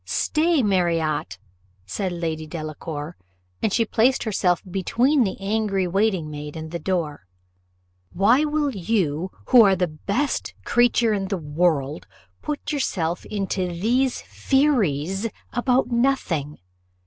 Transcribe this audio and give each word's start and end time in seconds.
"Stay, 0.03 0.63
Marriott," 0.63 1.37
said 1.85 2.11
Lady 2.11 2.47
Delacour, 2.47 3.15
and 3.61 3.71
she 3.71 3.85
placed 3.85 4.23
herself 4.23 4.63
between 4.67 5.23
the 5.23 5.39
angry 5.39 5.87
waiting 5.87 6.31
maid 6.31 6.55
and 6.57 6.71
the 6.71 6.79
door. 6.79 7.27
"Why 8.11 8.43
will 8.43 8.71
you, 8.75 9.29
who 9.49 9.61
are 9.61 9.75
the 9.75 9.85
best 9.89 10.55
creature 10.65 11.13
in 11.13 11.27
the 11.27 11.37
world, 11.37 12.07
put 12.41 12.71
yourself 12.71 13.27
into 13.27 13.67
these 13.67 14.21
furies 14.23 15.29
about 15.53 15.91
nothing? 15.91 16.57